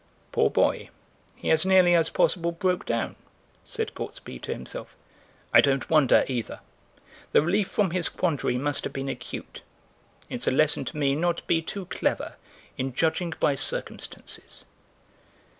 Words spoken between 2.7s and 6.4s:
down," said Gortsby to himself. "I don't wonder